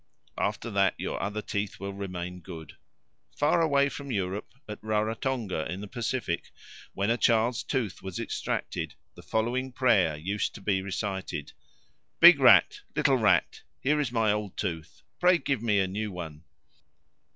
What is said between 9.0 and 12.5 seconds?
the following prayer used to be recited: "Big